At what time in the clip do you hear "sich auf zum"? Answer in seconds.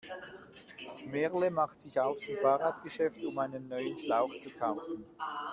1.79-2.35